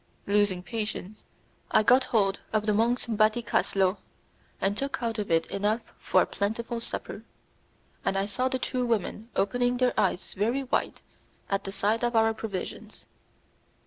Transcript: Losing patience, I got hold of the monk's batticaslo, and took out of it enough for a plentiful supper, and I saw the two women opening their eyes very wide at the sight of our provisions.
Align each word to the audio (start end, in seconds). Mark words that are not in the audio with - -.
Losing 0.25 0.63
patience, 0.63 1.23
I 1.69 1.83
got 1.83 2.05
hold 2.05 2.39
of 2.51 2.65
the 2.65 2.73
monk's 2.73 3.05
batticaslo, 3.05 3.97
and 4.59 4.75
took 4.75 5.03
out 5.03 5.19
of 5.19 5.29
it 5.29 5.45
enough 5.51 5.81
for 5.99 6.23
a 6.23 6.25
plentiful 6.25 6.79
supper, 6.79 7.23
and 8.03 8.17
I 8.17 8.25
saw 8.25 8.47
the 8.47 8.57
two 8.57 8.83
women 8.83 9.29
opening 9.35 9.77
their 9.77 9.93
eyes 9.99 10.33
very 10.33 10.63
wide 10.63 11.01
at 11.51 11.65
the 11.65 11.71
sight 11.71 12.03
of 12.03 12.15
our 12.15 12.33
provisions. 12.33 13.05